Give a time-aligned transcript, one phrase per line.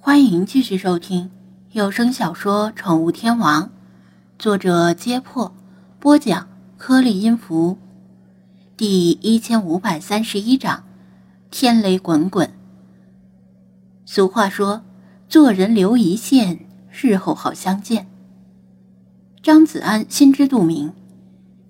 [0.00, 1.28] 欢迎继续收听
[1.72, 3.64] 有声小说《宠物天王》，
[4.38, 5.52] 作者：揭破，
[5.98, 6.48] 播讲：
[6.78, 7.76] 颗粒音符，
[8.76, 10.84] 第一千五百三十一章：
[11.50, 12.48] 天雷滚滚。
[14.06, 14.82] 俗话说
[15.28, 16.60] ：“做人留一线，
[16.92, 18.06] 日后好相见。”
[19.42, 20.92] 张子安心知肚明，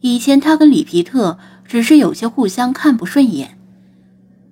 [0.00, 3.57] 以前他跟李皮特只是有些互相看不顺眼。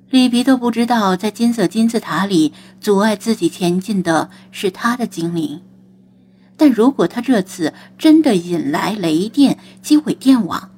[0.08, 5.60] 李皮特不知道，在金色金字塔里阻碍自己前进的是他的精灵。
[6.56, 10.70] 但如果他这次真的引来雷电击毁电网，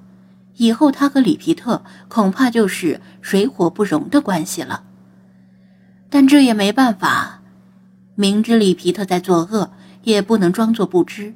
[0.57, 4.85] 以后他和里皮特恐怕就是水火不容的关系了。
[6.09, 7.43] 但这也没办法，
[8.15, 9.71] 明知里皮特在作恶，
[10.05, 11.35] 也不能装作不知。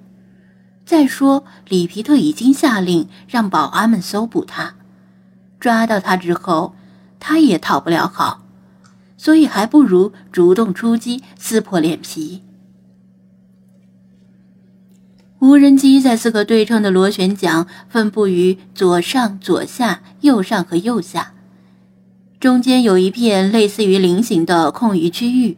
[0.87, 4.77] 再说，里皮特已经下令让保安们搜捕他，
[5.61, 6.75] 抓到他之后。
[7.25, 8.43] 他也讨不了好，
[9.17, 12.43] 所以还不如主动出击，撕破脸皮。
[15.39, 21.33] 无人机在四个对称的螺旋桨分布于左上、左下、右上和右下，
[22.41, 25.57] 中间有一片类似于菱形的空余区域。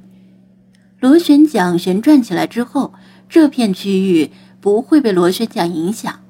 [1.00, 2.92] 螺旋桨旋转起来之后，
[3.26, 6.20] 这片区域不会被螺旋桨影响。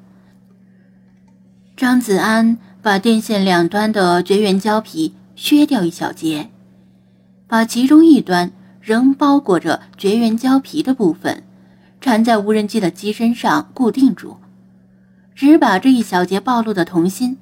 [1.77, 5.15] 张子安把电线两端的绝缘胶皮。
[5.37, 6.51] 削掉一小节，
[7.47, 11.43] 把其中一端仍包裹着绝缘胶皮的部分
[12.01, 14.37] 缠在无人机的机身上固定住，
[15.35, 17.39] 只把这一小节暴露的铜芯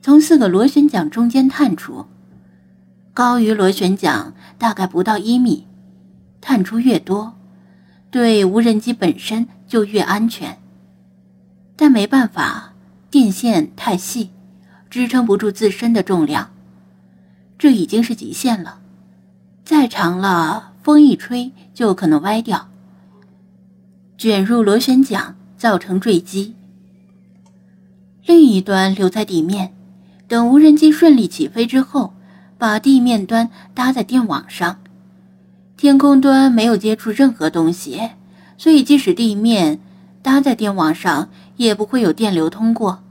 [0.00, 2.06] 从四个螺旋桨中间探出，
[3.12, 5.66] 高于螺旋桨大概不到一米，
[6.40, 7.34] 探出越多，
[8.10, 10.58] 对无人机本身就越安全。
[11.76, 12.72] 但没办法，
[13.10, 14.30] 电线太细，
[14.90, 16.50] 支撑不住自身的重量。
[17.58, 18.78] 这已经是极限了，
[19.64, 22.68] 再长了，风一吹就可能歪掉，
[24.16, 26.54] 卷入螺旋桨，造成坠机。
[28.24, 29.74] 另一端留在地面，
[30.28, 32.14] 等无人机顺利起飞之后，
[32.56, 34.78] 把地面端搭在电网上。
[35.76, 38.10] 天空端没有接触任何东西，
[38.56, 39.80] 所以即使地面
[40.22, 43.02] 搭在电网上，也不会有电流通过。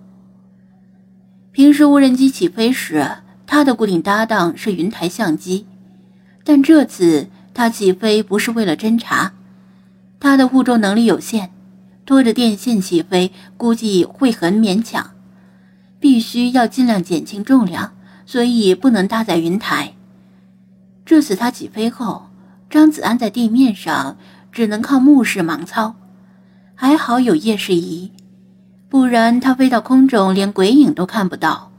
[1.51, 3.05] 平时无人机起飞时。
[3.47, 5.65] 他的固定搭档是云台相机，
[6.43, 9.31] 但这次他起飞不是为了侦察，
[10.19, 11.51] 他的护重能力有限，
[12.05, 15.11] 拖着电线起飞估计会很勉强，
[15.99, 17.93] 必须要尽量减轻重量，
[18.25, 19.93] 所以不能搭载云台。
[21.05, 22.27] 这次他起飞后，
[22.69, 24.17] 张子安在地面上
[24.51, 25.95] 只能靠目视盲操，
[26.75, 28.11] 还好有夜视仪，
[28.89, 31.71] 不然他飞到空中连鬼影都看不到。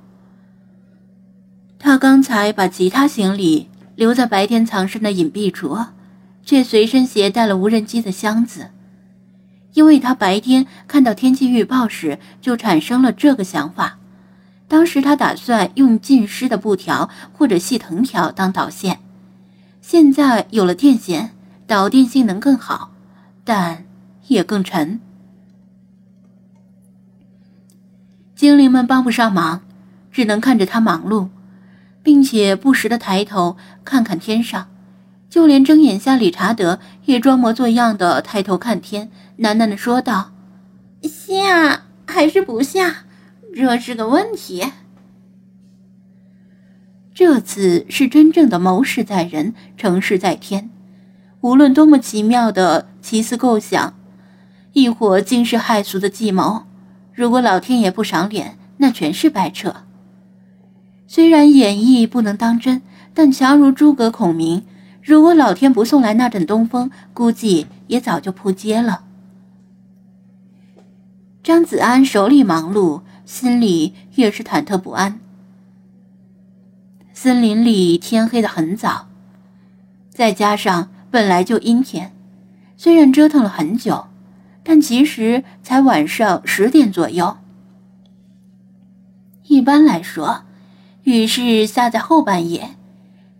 [1.88, 3.66] 他刚才把其他行李
[3.96, 5.78] 留在白天藏身的隐蔽处，
[6.44, 8.72] 却随身携带了无人机的箱子，
[9.72, 13.96] 因为他白天看到天气预报时就产生了这个想法。
[14.68, 18.98] 当时他打算用浸湿的布条或者细藤条当导线，
[19.80, 21.30] 现在有了电线，
[21.66, 22.92] 导电性能更好，
[23.44, 23.86] 但
[24.26, 25.00] 也更沉。
[28.36, 29.62] 精灵们帮不上忙，
[30.12, 31.28] 只能看着他忙碌。
[32.02, 34.68] 并且不时的抬头看看天上，
[35.28, 40.32] 就连睁眼瞎理查德也装模作样的抬头看天，喃喃的说道
[41.02, 43.04] ：“下还是不下，
[43.54, 44.72] 这是个问题。”
[47.14, 50.70] 这次是真正的谋事在人，成事在天。
[51.40, 53.94] 无论多么奇妙的奇思构想，
[54.72, 56.62] 亦或惊世骇俗的计谋，
[57.12, 59.74] 如果老天爷不赏脸，那全是白扯。
[61.10, 62.82] 虽然演绎不能当真，
[63.14, 64.62] 但强如诸葛孔明，
[65.02, 69.04] 如果老天不送来那阵东风，估计也早就扑街了。
[71.42, 75.18] 张子安手里忙碌，心里也是忐忑不安。
[77.14, 79.08] 森林里天黑的很早，
[80.10, 82.12] 再加上本来就阴天，
[82.76, 84.08] 虽然折腾了很久，
[84.62, 87.38] 但其实才晚上十点左右。
[89.44, 90.42] 一般来说。
[91.08, 92.76] 雨是下在后半夜，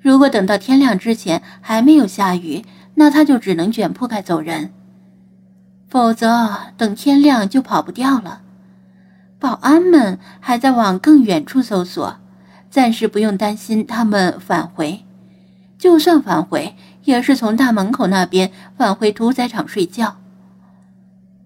[0.01, 4.73] 如果等到天亮之前还没有下雨，那他就只能卷铺盖走人。
[5.87, 8.41] 否则等天亮就跑不掉了。
[9.39, 12.17] 保安们还在往更远处搜索，
[12.71, 15.05] 暂时不用担心他们返回。
[15.77, 16.75] 就算返回，
[17.05, 20.17] 也是从大门口那边返回屠宰场睡觉。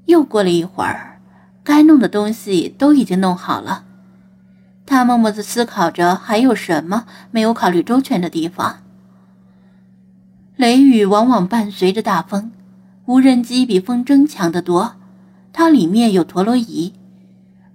[0.04, 1.20] 又过了一会儿，
[1.64, 3.86] 该弄的东西都已经弄好了。
[4.93, 8.81] 他默默地思考着，还有什么没有考虑周全的地方？
[10.55, 12.53] 雷雨往往伴随着大风，
[13.06, 14.97] 无人机比风筝强得多。
[15.50, 16.93] 它里面有陀螺仪，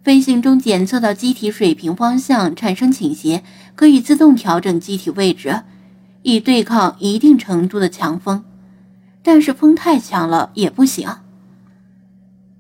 [0.03, 3.43] 飞行中检测到机体水平方向产生倾斜，
[3.73, 5.63] 可以自动调整机体位置，
[6.21, 8.45] 以对抗一定程度的强风。
[9.23, 11.09] 但是风太强了也不行。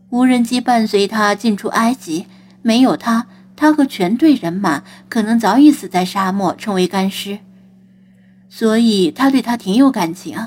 [0.09, 2.25] 无人机伴随他进出埃及，
[2.63, 3.27] 没有他，
[3.57, 7.39] 他和全队人马可能早已死在沙漠，成为干尸。
[8.47, 10.37] 所以他对他挺有感情，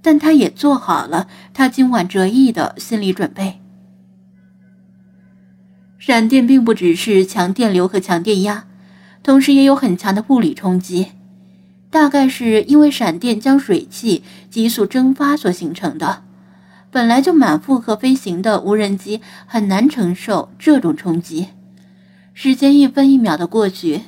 [0.00, 3.60] 但他也做好了他今晚折翼的心理准备。
[5.98, 8.64] 闪电并不只是强电流和强电压，
[9.24, 11.08] 同时也有很强的物理冲击，
[11.90, 16.22] 大概是因为闪电将水汽急速蒸发所形成的。
[16.92, 21.48] 本来就满负荷飞行的无人机很难承受这种冲击。
[22.38, 24.02] 时间一分一秒的过去。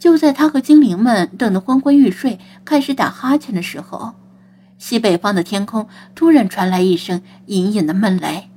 [0.00, 4.14] 就在他和精灵们等得昏昏欲睡、开始打哈欠的时候，
[4.78, 5.86] 西北方的天空
[6.16, 8.50] 突然传来一声隐隐的闷雷，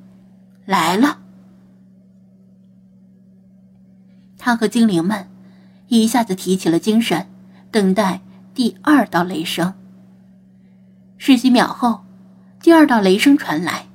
[0.66, 1.20] 来了。
[4.40, 5.28] 他和精灵们
[5.88, 7.28] 一下子提起了精神，
[7.70, 8.22] 等待
[8.56, 9.76] 第二道雷声。
[11.18, 12.04] 十几秒后，
[12.60, 13.86] 第二道雷声传来，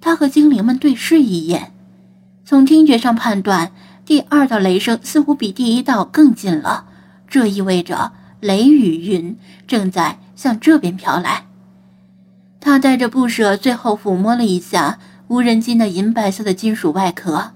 [0.00, 1.72] 他和精灵们对视一眼，
[2.44, 3.72] 从听觉上判断。
[4.08, 6.86] 第二道雷声似乎比第一道更近了，
[7.28, 11.44] 这意味着雷雨云正在向这边飘来。
[12.58, 17.50] 他带着不舍，最后抚摸了一下无人机那银白色的金属外壳，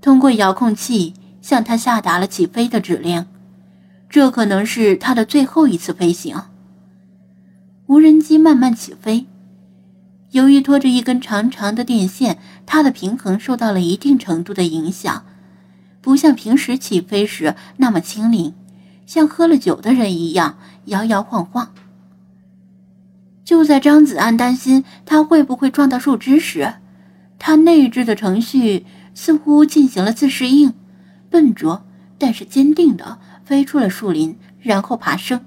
[0.00, 1.12] 通过遥控器
[1.42, 3.26] 向他下达了起飞的指令。
[4.08, 6.44] 这可能是他的最后一次飞行。
[7.88, 9.26] 无人机慢慢起飞。
[10.32, 15.24] 由于拖着一根长长的电线，它的平衡受到了一定程度的影响，
[16.00, 18.54] 不像平时起飞时那么轻灵，
[19.06, 21.72] 像喝了酒的人一样摇摇晃晃。
[23.44, 26.74] 就在张子安担心他会不会撞到树枝时，
[27.38, 28.84] 他内置的程序
[29.14, 30.74] 似乎进行了自适应，
[31.30, 31.86] 笨拙
[32.18, 35.40] 但是坚定地飞出了树林，然后爬升。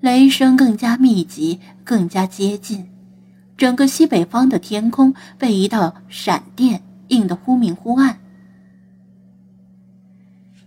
[0.00, 2.88] 雷声更加密集，更加接近。
[3.60, 8.18] 整个西北方的天空被一道闪电映得忽明忽暗。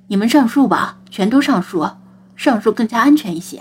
[0.05, 1.89] 你们上树吧，全都上树，
[2.35, 3.59] 上树更加安全一些。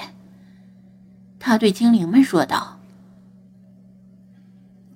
[1.38, 2.78] 他对精灵们说道。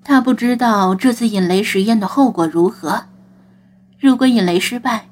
[0.04, 3.04] 他不知道这次引雷实验的后果如何。
[3.98, 5.08] 如果引雷失败，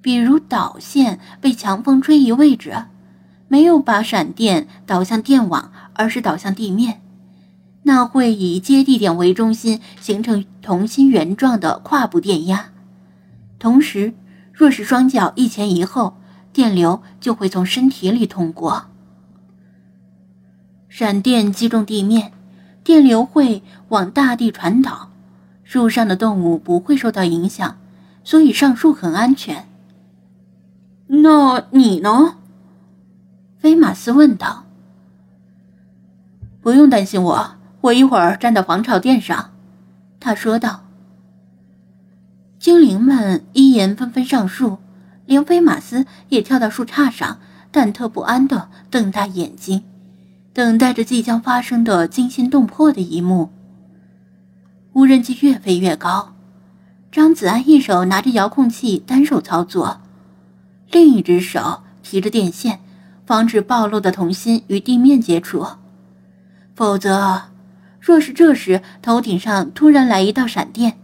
[0.00, 2.84] 比如导线被强风吹移位置，
[3.46, 7.02] 没有把闪电导向电网，而是导向地面。
[7.88, 12.66] 那会以接地点为中心，形成同心圆状的跨步电压。
[13.58, 14.12] 同时，
[14.52, 16.18] 若是双脚一前一后，
[16.52, 18.84] 电流就会从身体里通过。
[20.90, 22.32] 闪电击中地面，
[22.84, 25.10] 电流会往大地传导，
[25.64, 27.78] 树上的动物不会受到影响，
[28.22, 29.66] 所以上树很安全。
[31.06, 32.36] 那你呢？
[33.56, 34.66] 菲马斯问道。
[36.60, 37.57] 不用担心我。
[37.80, 39.52] 我一会儿站到防潮垫上，
[40.18, 40.84] 他说道。
[42.58, 44.78] 精灵们依言纷纷上树，
[45.26, 47.38] 连飞马斯也跳到树杈上，
[47.72, 49.84] 忐忑不安地瞪大眼睛，
[50.52, 53.50] 等待着即将发生的惊心动魄的一幕。
[54.92, 56.34] 无人机越飞越高，
[57.12, 60.00] 张子安一手拿着遥控器单手操作，
[60.90, 62.80] 另一只手提着电线，
[63.24, 65.64] 防止暴露的铜芯与地面接触，
[66.74, 67.42] 否则。
[68.08, 70.96] 若是这时头顶上突然来一道闪电，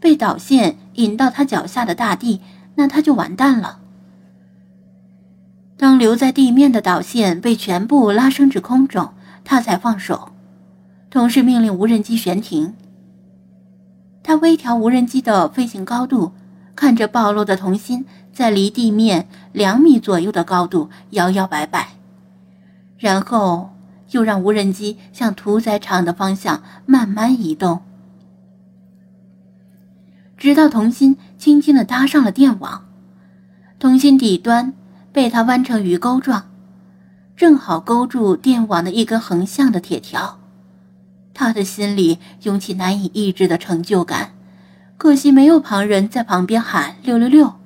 [0.00, 2.40] 被导线引到他脚下的大地，
[2.76, 3.80] 那他就完蛋了。
[5.76, 9.12] 当留在地面的导线被全部拉升至空中，
[9.44, 10.30] 他才放手，
[11.10, 12.72] 同时命令无人机悬停。
[14.22, 16.32] 他微调无人机的飞行高度，
[16.74, 21.88] 看着暴露的铜芯在离地面两米左右的高度摇摇摆摆，
[22.96, 23.68] 然后。
[24.10, 27.82] 又让无人机向屠宰场的方向慢慢移动，
[30.36, 32.86] 直到童心轻轻的搭上了电网，
[33.78, 34.72] 童心底端
[35.12, 36.50] 被他弯成鱼钩状，
[37.36, 40.38] 正好勾住电网的一根横向的铁条。
[41.32, 44.32] 他的心里涌起难以抑制的成就感，
[44.96, 47.59] 可惜没有旁人在旁边喊六六六。